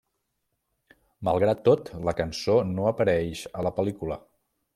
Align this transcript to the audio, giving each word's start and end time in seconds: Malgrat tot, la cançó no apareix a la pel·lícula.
Malgrat 1.29 1.61
tot, 1.67 1.91
la 2.09 2.15
cançó 2.21 2.57
no 2.71 2.89
apareix 2.93 3.45
a 3.61 3.67
la 3.69 3.75
pel·lícula. 3.79 4.19